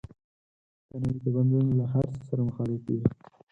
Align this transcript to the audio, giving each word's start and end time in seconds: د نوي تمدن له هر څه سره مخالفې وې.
د 0.89 0.91
نوي 1.01 1.17
تمدن 1.25 1.65
له 1.79 1.85
هر 1.93 2.05
څه 2.13 2.21
سره 2.29 2.41
مخالفې 2.49 2.93
وې. 2.99 3.07